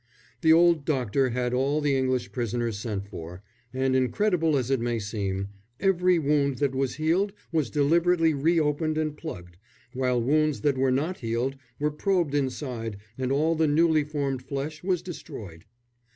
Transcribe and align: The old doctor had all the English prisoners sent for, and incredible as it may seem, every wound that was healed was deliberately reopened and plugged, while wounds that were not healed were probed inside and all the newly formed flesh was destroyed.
The 0.41 0.51
old 0.51 0.83
doctor 0.83 1.29
had 1.29 1.53
all 1.53 1.79
the 1.79 1.95
English 1.95 2.31
prisoners 2.31 2.79
sent 2.79 3.07
for, 3.07 3.43
and 3.71 3.95
incredible 3.95 4.57
as 4.57 4.71
it 4.71 4.79
may 4.79 4.97
seem, 4.97 5.49
every 5.79 6.17
wound 6.17 6.57
that 6.57 6.73
was 6.73 6.95
healed 6.95 7.33
was 7.51 7.69
deliberately 7.69 8.33
reopened 8.33 8.97
and 8.97 9.15
plugged, 9.15 9.57
while 9.93 10.19
wounds 10.19 10.61
that 10.61 10.75
were 10.79 10.89
not 10.89 11.19
healed 11.19 11.55
were 11.77 11.91
probed 11.91 12.33
inside 12.33 12.97
and 13.15 13.31
all 13.31 13.53
the 13.53 13.67
newly 13.67 14.03
formed 14.03 14.41
flesh 14.41 14.83
was 14.83 15.03
destroyed. 15.03 15.65